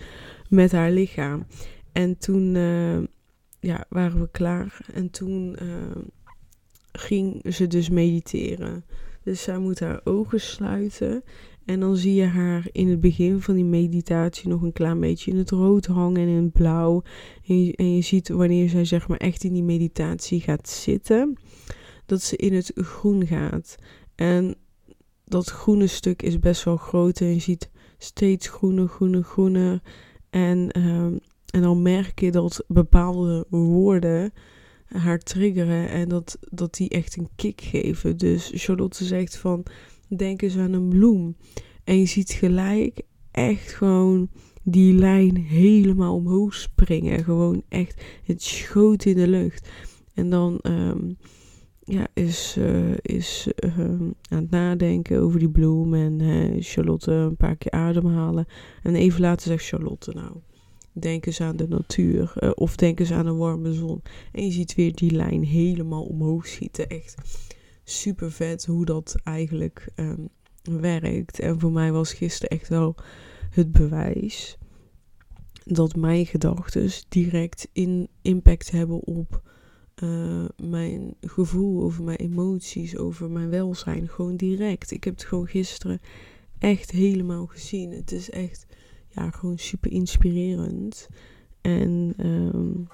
met 0.49 0.71
haar 0.71 0.91
lichaam. 0.91 1.45
En 1.91 2.17
toen 2.17 2.55
uh, 2.55 2.99
ja, 3.59 3.85
waren 3.89 4.19
we 4.21 4.29
klaar. 4.31 4.85
En 4.93 5.09
toen 5.09 5.55
uh, 5.61 6.03
ging 6.91 7.53
ze 7.53 7.67
dus 7.67 7.89
mediteren. 7.89 8.85
Dus 9.23 9.41
zij 9.41 9.57
moet 9.57 9.79
haar 9.79 10.01
ogen 10.03 10.41
sluiten. 10.41 11.23
En 11.65 11.79
dan 11.79 11.95
zie 11.95 12.13
je 12.13 12.25
haar 12.25 12.67
in 12.71 12.89
het 12.89 12.99
begin 12.99 13.41
van 13.41 13.55
die 13.55 13.65
meditatie 13.65 14.49
nog 14.49 14.61
een 14.61 14.73
klein 14.73 14.99
beetje 14.99 15.31
in 15.31 15.37
het 15.37 15.49
rood 15.49 15.85
hangen 15.85 16.21
en 16.21 16.27
in 16.27 16.43
het 16.43 16.53
blauw. 16.53 17.01
En 17.47 17.65
je, 17.65 17.75
en 17.75 17.95
je 17.95 18.01
ziet 18.01 18.29
wanneer 18.29 18.69
zij 18.69 18.85
zeg 18.85 19.07
maar 19.07 19.17
echt 19.17 19.43
in 19.43 19.53
die 19.53 19.63
meditatie 19.63 20.41
gaat 20.41 20.69
zitten, 20.69 21.37
dat 22.05 22.21
ze 22.21 22.35
in 22.35 22.53
het 22.53 22.71
groen 22.75 23.27
gaat. 23.27 23.75
En 24.15 24.55
dat 25.25 25.49
groene 25.49 25.87
stuk 25.87 26.21
is 26.21 26.39
best 26.39 26.63
wel 26.63 26.77
groot 26.77 27.19
en 27.19 27.33
je 27.33 27.39
ziet 27.39 27.69
steeds 27.97 28.47
groener, 28.47 28.87
groener, 28.87 29.23
groener. 29.23 29.81
En, 30.29 30.79
um, 30.79 31.19
en 31.51 31.61
dan 31.61 31.81
merk 31.81 32.19
je 32.19 32.31
dat 32.31 32.63
bepaalde 32.67 33.45
woorden 33.49 34.33
haar 34.85 35.19
triggeren 35.19 35.89
en 35.89 36.09
dat, 36.09 36.37
dat 36.49 36.73
die 36.73 36.89
echt 36.89 37.17
een 37.17 37.29
kick 37.35 37.61
geven. 37.61 38.17
Dus 38.17 38.51
Charlotte 38.53 39.05
zegt 39.05 39.37
van 39.37 39.65
denk 40.07 40.41
eens 40.41 40.57
aan 40.57 40.73
een 40.73 40.89
bloem. 40.89 41.35
En 41.83 41.99
je 41.99 42.05
ziet 42.05 42.31
gelijk 42.31 43.01
echt 43.31 43.71
gewoon 43.71 44.29
die 44.63 44.93
lijn 44.93 45.37
helemaal 45.37 46.15
omhoog 46.15 46.53
springen. 46.53 47.23
Gewoon 47.23 47.63
echt, 47.69 48.03
het 48.23 48.43
schoot 48.43 49.05
in 49.05 49.15
de 49.15 49.27
lucht. 49.27 49.69
En 50.13 50.29
dan 50.29 50.59
um, 50.61 51.17
ja, 51.83 52.07
is, 52.13 52.55
uh, 52.59 52.97
is 53.01 53.47
uh, 53.65 53.79
aan 54.29 54.41
het 54.41 54.49
nadenken 54.49 55.21
over 55.21 55.39
die 55.39 55.49
bloem. 55.49 55.93
En 55.93 56.19
uh, 56.21 56.55
Charlotte 56.59 57.11
een 57.11 57.37
paar 57.37 57.55
keer 57.55 57.71
ademhalen. 57.71 58.45
En 58.83 58.95
even 58.95 59.21
later 59.21 59.47
zegt 59.47 59.65
Charlotte 59.65 60.11
nou, 60.11 60.31
denk 60.91 61.25
eens 61.25 61.41
aan 61.41 61.55
de 61.55 61.67
natuur. 61.67 62.33
Uh, 62.39 62.51
of 62.55 62.75
denk 62.75 62.99
eens 62.99 63.11
aan 63.11 63.25
een 63.25 63.37
warme 63.37 63.73
zon. 63.73 64.01
En 64.31 64.45
je 64.45 64.51
ziet 64.51 64.75
weer 64.75 64.95
die 64.95 65.11
lijn 65.11 65.43
helemaal 65.43 66.03
omhoog 66.03 66.47
schieten. 66.47 66.87
Echt 66.87 67.15
super 67.83 68.31
vet 68.31 68.65
hoe 68.65 68.85
dat 68.85 69.15
eigenlijk 69.23 69.89
um, 69.95 70.29
werkt. 70.61 71.39
En 71.39 71.59
voor 71.59 71.71
mij 71.71 71.91
was 71.91 72.13
gisteren 72.13 72.57
echt 72.57 72.67
wel 72.67 72.95
het 73.49 73.71
bewijs 73.71 74.57
dat 75.63 75.95
mijn 75.95 76.25
gedachten 76.25 76.89
direct 77.09 77.69
in 77.73 78.09
impact 78.21 78.71
hebben 78.71 79.03
op 79.03 79.41
uh, 80.03 80.45
mijn 80.63 81.15
gevoel, 81.21 81.83
over 81.83 82.03
mijn 82.03 82.17
emoties, 82.17 82.97
over 82.97 83.29
mijn 83.29 83.49
welzijn. 83.49 84.07
Gewoon 84.07 84.35
direct. 84.35 84.91
Ik 84.91 85.03
heb 85.03 85.13
het 85.13 85.23
gewoon 85.23 85.47
gisteren 85.47 85.99
echt 86.59 86.91
helemaal 86.91 87.45
gezien. 87.45 87.91
Het 87.91 88.11
is 88.11 88.29
echt 88.29 88.65
ja, 89.09 89.31
gewoon 89.31 89.57
super 89.57 89.91
inspirerend. 89.91 91.07
En 91.61 92.13
um, 92.17 92.87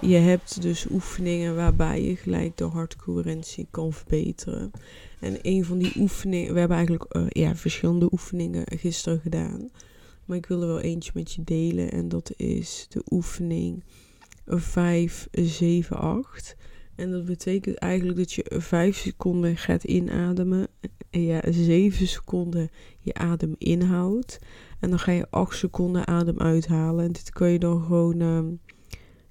je 0.00 0.16
hebt 0.16 0.62
dus 0.62 0.86
oefeningen 0.90 1.56
waarbij 1.56 2.02
je 2.02 2.16
gelijk 2.16 2.56
de 2.56 2.64
hartcoherentie 2.64 3.66
kan 3.70 3.92
verbeteren. 3.92 4.70
En 5.20 5.38
een 5.42 5.64
van 5.64 5.78
die 5.78 5.92
oefeningen, 5.96 6.52
we 6.52 6.58
hebben 6.58 6.76
eigenlijk 6.76 7.14
uh, 7.16 7.26
ja, 7.28 7.56
verschillende 7.56 8.12
oefeningen 8.12 8.64
gisteren 8.78 9.20
gedaan. 9.20 9.70
Maar 10.24 10.36
ik 10.36 10.46
wil 10.46 10.60
er 10.60 10.66
wel 10.66 10.80
eentje 10.80 11.10
met 11.14 11.32
je 11.32 11.44
delen. 11.44 11.90
En 11.90 12.08
dat 12.08 12.32
is 12.36 12.86
de 12.88 13.02
oefening 13.10 13.84
5, 14.46 15.28
7, 15.32 15.96
8. 15.96 16.56
En 16.94 17.10
dat 17.10 17.24
betekent 17.24 17.76
eigenlijk 17.76 18.18
dat 18.18 18.32
je 18.32 18.44
5 18.48 18.96
seconden 18.96 19.56
gaat 19.56 19.84
inademen. 19.84 20.68
Ja, 21.24 21.40
7 21.50 22.06
seconden 22.06 22.70
je 22.98 23.14
adem 23.14 23.54
inhoudt. 23.58 24.38
En 24.80 24.90
dan 24.90 24.98
ga 24.98 25.12
je 25.12 25.30
8 25.30 25.56
seconden 25.56 26.06
adem 26.06 26.38
uithalen. 26.38 27.04
En 27.04 27.12
dit 27.12 27.30
kan 27.30 27.50
je 27.50 27.58
dan 27.58 27.82
gewoon. 27.82 28.20
Uh, 28.20 28.40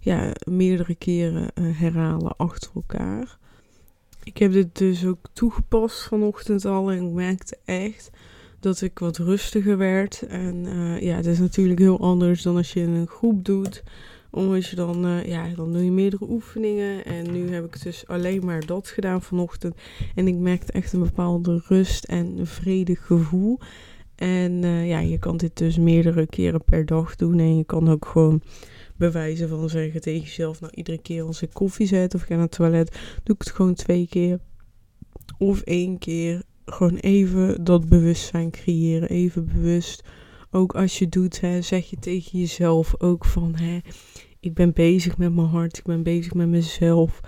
ja, 0.05 0.31
meerdere 0.43 0.95
keren 0.95 1.51
uh, 1.55 1.79
herhalen 1.79 2.37
achter 2.37 2.71
elkaar. 2.75 3.37
Ik 4.23 4.37
heb 4.37 4.51
dit 4.51 4.77
dus 4.77 5.05
ook 5.05 5.25
toegepast 5.33 6.03
vanochtend 6.03 6.65
al 6.65 6.91
en 6.91 7.05
ik 7.05 7.13
merkte 7.13 7.57
echt 7.65 8.09
dat 8.59 8.81
ik 8.81 8.99
wat 8.99 9.17
rustiger 9.17 9.77
werd. 9.77 10.21
En 10.21 10.65
uh, 10.65 11.01
ja, 11.01 11.15
het 11.15 11.25
is 11.25 11.39
natuurlijk 11.39 11.79
heel 11.79 11.99
anders 11.99 12.41
dan 12.41 12.55
als 12.55 12.73
je 12.73 12.79
in 12.79 12.89
een 12.89 13.07
groep 13.07 13.45
doet. 13.45 13.83
Omdat 14.35 14.65
je 14.65 14.75
dan, 14.75 15.05
uh, 15.05 15.25
ja, 15.25 15.47
dan 15.55 15.73
doe 15.73 15.83
je 15.83 15.91
meerdere 15.91 16.29
oefeningen. 16.29 17.05
En 17.05 17.31
nu 17.31 17.53
heb 17.53 17.65
ik 17.65 17.83
dus 17.83 18.07
alleen 18.07 18.45
maar 18.45 18.65
dat 18.65 18.87
gedaan 18.87 19.21
vanochtend. 19.21 19.75
En 20.15 20.27
ik 20.27 20.35
merkte 20.35 20.71
echt 20.71 20.93
een 20.93 20.99
bepaalde 21.03 21.63
rust 21.67 22.03
en 22.03 22.37
een 22.37 22.47
vredig 22.47 23.05
gevoel. 23.05 23.59
En 24.15 24.61
ja, 24.85 24.99
je 24.99 25.19
kan 25.19 25.37
dit 25.37 25.57
dus 25.57 25.77
meerdere 25.77 26.27
keren 26.27 26.63
per 26.63 26.85
dag 26.85 27.15
doen. 27.15 27.39
En 27.39 27.57
je 27.57 27.63
kan 27.63 27.89
ook 27.89 28.05
gewoon 28.05 28.41
bewijzen 28.97 29.49
van 29.49 29.69
zeggen 29.69 30.01
tegen 30.01 30.21
jezelf, 30.21 30.61
nou 30.61 30.73
iedere 30.75 30.97
keer 30.97 31.23
als 31.23 31.41
ik 31.41 31.53
koffie 31.53 31.87
zet 31.87 32.15
of 32.15 32.21
ga 32.21 32.33
naar 32.33 32.43
het 32.43 32.51
toilet, 32.51 32.91
doe 33.23 33.35
ik 33.35 33.41
het 33.41 33.51
gewoon 33.51 33.73
twee 33.73 34.07
keer. 34.09 34.39
Of 35.37 35.61
één 35.61 35.97
keer. 35.97 36.43
Gewoon 36.65 36.95
even 36.95 37.63
dat 37.63 37.89
bewustzijn 37.89 38.51
creëren. 38.51 39.09
Even 39.09 39.45
bewust. 39.45 40.03
Ook 40.51 40.75
als 40.75 40.99
je 40.99 41.09
doet, 41.09 41.41
hè, 41.41 41.61
zeg 41.61 41.89
je 41.89 41.97
tegen 41.99 42.39
jezelf 42.39 43.01
ook 43.01 43.25
van, 43.25 43.55
hè, 43.55 43.79
ik 44.45 44.53
ben 44.53 44.73
bezig 44.73 45.17
met 45.17 45.33
mijn 45.33 45.47
hart, 45.47 45.77
ik 45.77 45.83
ben 45.83 46.03
bezig 46.03 46.33
met 46.33 46.47
mezelf. 46.47 47.19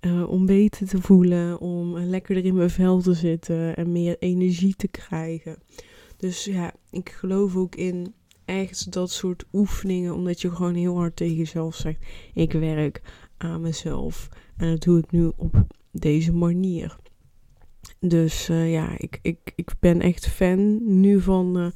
Uh, 0.00 0.28
om 0.28 0.46
beter 0.46 0.86
te 0.86 1.00
voelen, 1.00 1.60
om 1.60 1.98
lekkerder 1.98 2.44
in 2.44 2.54
mijn 2.54 2.70
vel 2.70 3.00
te 3.00 3.12
zitten 3.12 3.76
en 3.76 3.92
meer 3.92 4.16
energie 4.18 4.74
te 4.76 4.88
krijgen. 4.88 5.56
Dus 6.16 6.44
ja, 6.44 6.72
ik 6.90 7.08
geloof 7.08 7.56
ook 7.56 7.74
in 7.74 8.14
echt 8.44 8.92
dat 8.92 9.10
soort 9.10 9.44
oefeningen, 9.52 10.14
omdat 10.14 10.40
je 10.40 10.50
gewoon 10.50 10.74
heel 10.74 10.96
hard 10.96 11.16
tegen 11.16 11.36
jezelf 11.36 11.74
zegt: 11.74 11.98
Ik 12.34 12.52
werk 12.52 13.02
aan 13.36 13.60
mezelf. 13.60 14.28
En 14.56 14.70
dat 14.70 14.82
doe 14.82 14.98
ik 14.98 15.10
nu 15.10 15.32
op 15.36 15.66
deze 15.90 16.32
manier. 16.32 16.96
Dus 18.08 18.48
uh, 18.48 18.72
ja, 18.72 18.88
ik, 18.96 19.18
ik, 19.22 19.38
ik 19.54 19.70
ben 19.80 20.00
echt 20.00 20.28
fan 20.28 20.80
nu 21.00 21.20
van, 21.20 21.58
uh, 21.58 21.66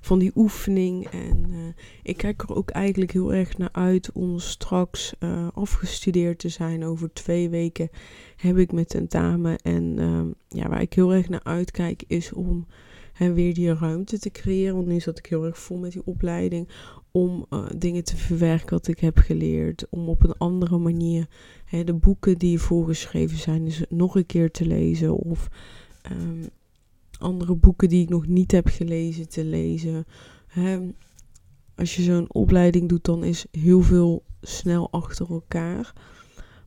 van 0.00 0.18
die 0.18 0.32
oefening. 0.34 1.06
En 1.06 1.46
uh, 1.48 1.56
ik 2.02 2.16
kijk 2.16 2.42
er 2.42 2.54
ook 2.54 2.70
eigenlijk 2.70 3.12
heel 3.12 3.34
erg 3.34 3.58
naar 3.58 3.72
uit 3.72 4.12
om 4.12 4.38
straks 4.38 5.14
afgestudeerd 5.54 6.38
te 6.38 6.48
zijn. 6.48 6.84
Over 6.84 7.12
twee 7.12 7.48
weken 7.48 7.88
heb 8.36 8.56
ik 8.56 8.72
mijn 8.72 8.86
tentamen. 8.86 9.58
En 9.58 9.94
ehm, 9.98 10.26
ja, 10.48 10.68
waar 10.68 10.80
ik 10.80 10.92
heel 10.92 11.14
erg 11.14 11.28
naar 11.28 11.44
uitkijk 11.44 12.04
is 12.06 12.32
om 12.32 12.66
en 13.14 13.34
weer 13.34 13.54
die 13.54 13.74
ruimte 13.74 14.18
te 14.18 14.30
creëren. 14.30 14.74
Want 14.74 14.86
nu 14.86 15.00
zat 15.00 15.18
ik 15.18 15.26
heel 15.26 15.44
erg 15.44 15.58
vol 15.58 15.78
met 15.78 15.92
die 15.92 16.04
opleiding. 16.06 16.68
Om 17.10 17.46
uh, 17.50 17.64
dingen 17.76 18.04
te 18.04 18.16
verwerken 18.16 18.70
wat 18.70 18.88
ik 18.88 18.98
heb 18.98 19.18
geleerd. 19.18 19.86
Om 19.90 20.08
op 20.08 20.24
een 20.24 20.38
andere 20.38 20.78
manier 20.78 21.28
hè, 21.64 21.84
de 21.84 21.94
boeken 21.94 22.38
die 22.38 22.58
voorgeschreven 22.58 23.38
zijn, 23.38 23.64
dus 23.64 23.84
nog 23.88 24.16
een 24.16 24.26
keer 24.26 24.50
te 24.50 24.66
lezen. 24.66 25.12
Of 25.12 25.48
um, 26.12 26.48
andere 27.18 27.54
boeken 27.54 27.88
die 27.88 28.02
ik 28.02 28.08
nog 28.08 28.26
niet 28.26 28.52
heb 28.52 28.66
gelezen 28.68 29.28
te 29.28 29.44
lezen. 29.44 30.04
Hè, 30.46 30.78
als 31.74 31.96
je 31.96 32.02
zo'n 32.02 32.32
opleiding 32.32 32.88
doet, 32.88 33.04
dan 33.04 33.24
is 33.24 33.46
heel 33.50 33.80
veel 33.80 34.24
snel 34.40 34.90
achter 34.90 35.30
elkaar. 35.30 35.92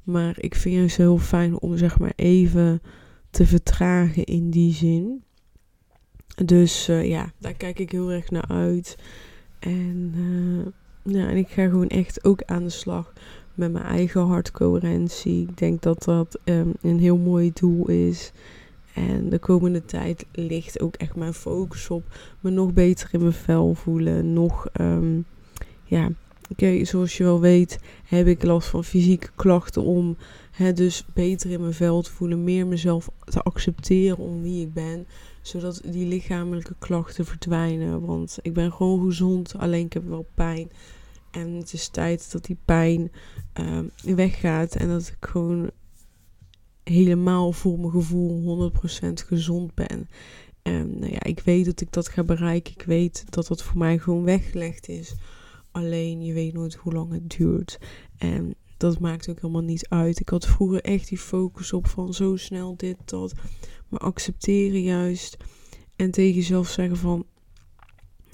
Maar 0.03 0.35
ik 0.39 0.55
vind 0.55 0.81
het 0.81 0.97
heel 0.97 1.17
fijn 1.17 1.59
om 1.59 1.77
zeg 1.77 1.99
maar 1.99 2.13
even 2.15 2.81
te 3.29 3.45
vertragen 3.45 4.23
in 4.23 4.49
die 4.49 4.73
zin. 4.73 5.23
Dus 6.45 6.89
uh, 6.89 7.05
ja, 7.07 7.31
daar 7.37 7.53
kijk 7.53 7.79
ik 7.79 7.91
heel 7.91 8.11
erg 8.11 8.29
naar 8.29 8.47
uit. 8.47 8.97
En, 9.59 10.13
uh, 10.15 10.65
ja, 11.13 11.29
en 11.29 11.37
ik 11.37 11.47
ga 11.47 11.63
gewoon 11.63 11.87
echt 11.87 12.23
ook 12.23 12.43
aan 12.43 12.63
de 12.63 12.69
slag 12.69 13.13
met 13.53 13.71
mijn 13.71 13.85
eigen 13.85 14.21
hartcoherentie. 14.21 15.41
Ik 15.41 15.57
denk 15.57 15.81
dat 15.81 16.03
dat 16.03 16.39
um, 16.43 16.73
een 16.81 16.99
heel 16.99 17.17
mooi 17.17 17.51
doel 17.53 17.89
is. 17.89 18.31
En 18.93 19.29
de 19.29 19.39
komende 19.39 19.85
tijd 19.85 20.25
ligt 20.31 20.81
ook 20.81 20.95
echt 20.95 21.15
mijn 21.15 21.33
focus 21.33 21.89
op 21.89 22.03
me 22.39 22.49
nog 22.49 22.73
beter 22.73 23.09
in 23.11 23.19
mijn 23.19 23.33
vel 23.33 23.73
voelen. 23.73 24.33
Nog, 24.33 24.67
um, 24.81 25.25
ja, 25.83 26.09
oké, 26.49 26.85
zoals 26.85 27.17
je 27.17 27.23
wel 27.23 27.39
weet, 27.39 27.79
heb 28.05 28.27
ik 28.27 28.43
last 28.43 28.67
van 28.67 28.83
fysieke 28.83 29.29
klachten 29.35 29.83
om 29.83 30.17
hè, 30.51 30.73
dus 30.73 31.05
beter 31.13 31.51
in 31.51 31.61
mijn 31.61 31.73
vel 31.73 32.01
te 32.01 32.11
voelen. 32.11 32.43
Meer 32.43 32.67
mezelf 32.67 33.09
te 33.23 33.41
accepteren 33.41 34.17
om 34.17 34.41
wie 34.41 34.65
ik 34.65 34.73
ben. 34.73 35.07
Zodat 35.47 35.81
die 35.85 36.05
lichamelijke 36.05 36.75
klachten 36.79 37.25
verdwijnen. 37.25 38.05
Want 38.05 38.37
ik 38.41 38.53
ben 38.53 38.71
gewoon 38.71 39.05
gezond, 39.05 39.57
alleen 39.57 39.85
ik 39.85 39.93
heb 39.93 40.07
wel 40.07 40.27
pijn. 40.33 40.71
En 41.31 41.53
het 41.53 41.73
is 41.73 41.87
tijd 41.87 42.31
dat 42.31 42.45
die 42.45 42.57
pijn 42.65 43.11
um, 43.53 43.91
weggaat. 44.15 44.75
En 44.75 44.87
dat 44.87 45.07
ik 45.07 45.29
gewoon 45.29 45.71
helemaal 46.83 47.51
voor 47.51 47.79
mijn 47.79 47.91
gevoel 47.91 48.71
100% 48.71 49.07
gezond 49.13 49.73
ben. 49.73 50.09
En 50.61 50.99
nou 50.99 51.11
ja, 51.11 51.23
ik 51.23 51.39
weet 51.39 51.65
dat 51.65 51.81
ik 51.81 51.91
dat 51.91 52.07
ga 52.07 52.23
bereiken. 52.23 52.73
Ik 52.73 52.83
weet 52.83 53.25
dat 53.29 53.47
dat 53.47 53.63
voor 53.63 53.77
mij 53.77 53.99
gewoon 53.99 54.23
weggelegd 54.23 54.87
is. 54.87 55.15
Alleen 55.71 56.23
je 56.23 56.33
weet 56.33 56.53
nooit 56.53 56.75
hoe 56.75 56.93
lang 56.93 57.11
het 57.11 57.29
duurt. 57.29 57.79
En 58.17 58.55
dat 58.77 58.99
maakt 58.99 59.29
ook 59.29 59.41
helemaal 59.41 59.63
niet 59.63 59.89
uit. 59.89 60.19
Ik 60.19 60.29
had 60.29 60.45
vroeger 60.45 60.81
echt 60.81 61.07
die 61.09 61.17
focus 61.17 61.73
op 61.73 61.87
van 61.87 62.13
zo 62.13 62.35
snel 62.35 62.77
dit, 62.77 62.97
dat. 63.05 63.33
Maar 63.87 63.99
accepteren 63.99 64.81
juist. 64.81 65.37
En 65.95 66.11
tegen 66.11 66.35
jezelf 66.35 66.67
zeggen 66.67 66.97
van 66.97 67.25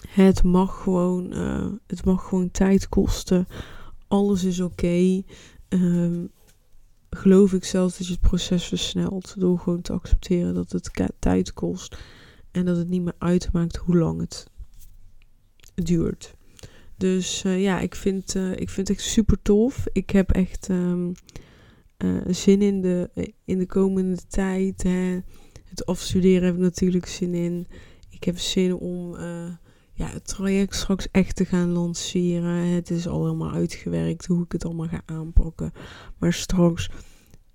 het 0.08 0.44
mag 0.44 0.82
gewoon, 0.82 1.34
uh, 1.34 1.72
het 1.88 2.06
mag 2.06 2.28
gewoon 2.28 2.52
tijd 2.52 2.90
kosten. 2.90 3.48
Alles 4.08 4.44
is 4.44 4.60
oké. 4.60 5.24
Um, 5.70 6.32
geloof 7.10 7.54
ik 7.54 7.64
zelfs 7.64 7.98
dat 7.98 8.08
je 8.08 8.14
het 8.14 8.22
proces 8.22 8.68
versnelt. 8.68 9.40
Door 9.40 9.60
gewoon 9.60 9.82
te 9.82 9.94
accepteren 9.94 10.54
dat 10.54 10.72
het 10.72 11.12
tijd 11.20 11.54
kost. 11.54 11.98
En 12.52 12.66
dat 12.66 12.78
het 12.78 12.90
niet 12.90 13.02
meer 13.02 13.16
uitmaakt 13.18 13.76
hoe 13.76 13.98
lang 13.98 14.20
het 14.20 14.48
duurt. 15.76 16.36
Dus 17.04 17.44
uh, 17.44 17.62
ja, 17.62 17.80
ik 17.80 17.96
vind, 17.96 18.36
uh, 18.36 18.52
ik 18.52 18.70
vind 18.70 18.88
het 18.88 18.98
echt 18.98 19.08
super 19.08 19.42
tof. 19.42 19.86
Ik 19.92 20.10
heb 20.10 20.32
echt 20.32 20.70
um, 20.70 21.12
uh, 21.98 22.22
zin 22.28 22.62
in 22.62 22.82
de, 22.82 23.10
in 23.46 23.58
de 23.58 23.66
komende 23.66 24.18
tijd. 24.28 24.84
Het 25.66 25.86
afstuderen 25.86 26.44
heb 26.44 26.56
ik 26.56 26.62
natuurlijk 26.62 27.06
zin 27.06 27.34
in. 27.34 27.68
Ik 28.10 28.24
heb 28.24 28.38
zin 28.38 28.76
om 28.76 29.16
ja, 29.94 30.08
het 30.08 30.28
traject 30.28 30.76
straks 30.76 31.08
echt 31.12 31.36
te 31.36 31.46
gaan 31.46 31.72
lanceren. 31.72 32.68
Het 32.68 32.90
is 32.90 33.08
al 33.08 33.24
helemaal 33.24 33.52
uitgewerkt 33.52 34.26
hoe 34.26 34.44
ik 34.44 34.52
het 34.52 34.66
allemaal 34.66 34.88
ga 34.88 35.02
aanpakken. 35.06 35.72
Maar 36.18 36.34
straks 36.34 36.90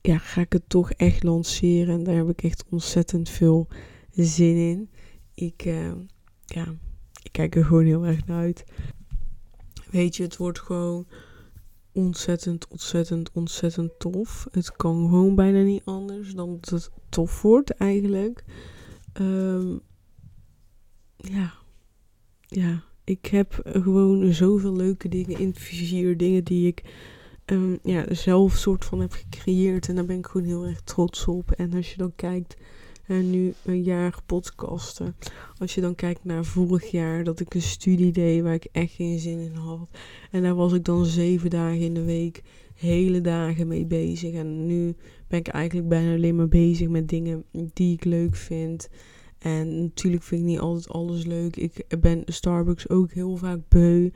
ja, 0.00 0.18
ga 0.18 0.40
ik 0.40 0.52
het 0.52 0.68
toch 0.68 0.90
echt 0.92 1.22
lanceren. 1.22 1.94
En 1.94 2.04
daar 2.04 2.16
heb 2.16 2.28
ik 2.28 2.42
echt 2.42 2.64
ontzettend 2.70 3.28
veel 3.28 3.68
zin 4.10 4.56
in. 4.56 4.90
Ik, 5.34 5.62
ja, 6.44 6.74
ik 7.22 7.32
kijk 7.32 7.56
er 7.56 7.64
gewoon 7.64 7.84
heel 7.84 8.06
erg 8.06 8.26
naar 8.26 8.40
uit. 8.40 8.64
Weet 9.90 10.16
je, 10.16 10.22
het 10.22 10.36
wordt 10.36 10.60
gewoon 10.60 11.06
ontzettend, 11.92 12.68
ontzettend, 12.68 13.30
ontzettend 13.32 13.98
tof. 13.98 14.46
Het 14.50 14.72
kan 14.72 15.08
gewoon 15.08 15.34
bijna 15.34 15.62
niet 15.62 15.84
anders 15.84 16.34
dan 16.34 16.58
dat 16.60 16.70
het 16.70 16.90
tof 17.08 17.42
wordt 17.42 17.70
eigenlijk. 17.70 18.44
Um, 19.20 19.80
ja, 21.16 21.52
ja, 22.46 22.82
ik 23.04 23.26
heb 23.26 23.60
gewoon 23.64 24.32
zoveel 24.32 24.76
leuke 24.76 25.08
dingen 25.08 25.38
in 25.38 25.54
vizier. 25.54 26.16
Dingen 26.16 26.44
die 26.44 26.66
ik 26.66 26.82
um, 27.46 27.78
ja, 27.82 28.14
zelf 28.14 28.56
soort 28.56 28.84
van 28.84 29.00
heb 29.00 29.12
gecreëerd. 29.12 29.88
En 29.88 29.94
daar 29.94 30.06
ben 30.06 30.18
ik 30.18 30.26
gewoon 30.26 30.46
heel 30.46 30.64
erg 30.64 30.80
trots 30.80 31.26
op. 31.26 31.50
En 31.50 31.74
als 31.74 31.90
je 31.90 31.96
dan 31.96 32.14
kijkt 32.14 32.56
uh, 33.08 33.24
nu 33.24 33.54
een 33.64 33.82
jaar 33.82 34.18
podcasten. 34.26 35.16
Als 35.58 35.74
je 35.74 35.80
dan 35.80 35.94
kijkt 35.94 36.24
naar 36.24 36.44
vorig 36.44 36.90
jaar 36.90 37.24
dat 37.24 37.40
ik 37.40 37.54
een 37.54 37.62
studie 37.62 38.12
deed 38.12 38.42
waar 38.42 38.54
ik 38.54 38.68
echt 38.72 38.92
geen 38.92 39.18
zin 39.18 39.38
in 39.38 39.54
had. 39.54 39.90
En 40.30 40.42
daar 40.42 40.54
was 40.54 40.72
ik 40.72 40.84
dan 40.84 41.04
zeven 41.04 41.50
dagen 41.50 41.80
in 41.80 41.94
de 41.94 42.04
week, 42.04 42.42
hele 42.74 43.20
dagen 43.20 43.68
mee 43.68 43.86
bezig. 43.86 44.34
En 44.34 44.66
nu 44.66 44.94
ben 45.28 45.38
ik 45.38 45.48
eigenlijk 45.48 45.88
bijna 45.88 46.14
alleen 46.14 46.36
maar 46.36 46.48
bezig 46.48 46.88
met 46.88 47.08
dingen 47.08 47.44
die 47.72 47.94
ik 47.94 48.04
leuk 48.04 48.36
vind. 48.36 48.88
En 49.38 49.82
natuurlijk 49.82 50.22
vind 50.22 50.40
ik 50.40 50.46
niet 50.46 50.58
altijd 50.58 50.88
alles 50.88 51.24
leuk. 51.24 51.56
Ik 51.56 51.84
ben 52.00 52.22
Starbucks 52.26 52.88
ook 52.88 53.12
heel 53.12 53.36
vaak 53.36 53.60
beu. 53.68 54.10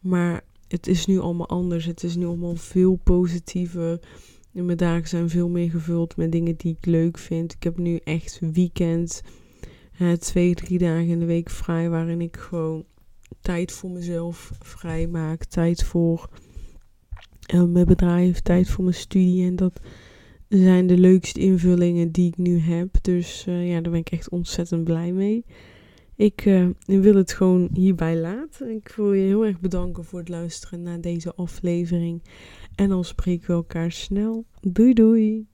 Maar 0.00 0.44
het 0.68 0.86
is 0.86 1.06
nu 1.06 1.18
allemaal 1.18 1.48
anders. 1.48 1.84
Het 1.84 2.02
is 2.02 2.16
nu 2.16 2.26
allemaal 2.26 2.56
veel 2.56 3.00
positiever. 3.04 4.00
Mijn 4.52 4.76
dagen 4.76 5.08
zijn 5.08 5.28
veel 5.28 5.48
meer 5.48 5.70
gevuld 5.70 6.16
met 6.16 6.32
dingen 6.32 6.56
die 6.56 6.76
ik 6.78 6.86
leuk 6.86 7.18
vind. 7.18 7.52
Ik 7.52 7.62
heb 7.62 7.78
nu 7.78 7.96
echt 8.04 8.38
weekend. 8.52 9.22
Hè, 9.92 10.18
twee, 10.18 10.54
drie 10.54 10.78
dagen 10.78 11.06
in 11.06 11.18
de 11.18 11.24
week 11.24 11.50
vrij. 11.50 11.88
Waarin 11.88 12.20
ik 12.20 12.36
gewoon 12.36 12.84
tijd 13.40 13.72
voor 13.72 13.90
mezelf 13.90 14.52
vrij 14.60 15.06
maak. 15.06 15.44
Tijd 15.44 15.84
voor 15.84 16.28
uh, 17.54 17.62
mijn 17.64 17.86
bedrijf. 17.86 18.40
Tijd 18.40 18.68
voor 18.68 18.84
mijn 18.84 18.96
studie. 18.96 19.46
En 19.46 19.56
dat 19.56 19.80
zijn 20.48 20.86
de 20.86 20.98
leukste 20.98 21.40
invullingen 21.40 22.10
die 22.10 22.28
ik 22.28 22.36
nu 22.36 22.58
heb. 22.58 22.88
Dus 23.02 23.46
uh, 23.48 23.68
ja, 23.68 23.80
daar 23.80 23.92
ben 23.92 24.00
ik 24.00 24.10
echt 24.10 24.30
ontzettend 24.30 24.84
blij 24.84 25.12
mee. 25.12 25.44
Ik 26.16 26.44
uh, 26.44 26.68
wil 26.86 27.14
het 27.14 27.32
gewoon 27.32 27.68
hierbij 27.72 28.16
laten. 28.16 28.74
Ik 28.74 28.92
wil 28.96 29.12
je 29.12 29.22
heel 29.22 29.44
erg 29.44 29.60
bedanken 29.60 30.04
voor 30.04 30.18
het 30.18 30.28
luisteren 30.28 30.82
naar 30.82 31.00
deze 31.00 31.34
aflevering. 31.34 32.22
En 32.74 32.88
dan 32.88 33.04
spreken 33.04 33.46
we 33.46 33.52
elkaar 33.52 33.92
snel. 33.92 34.44
Doei 34.60 34.92
doei! 34.92 35.51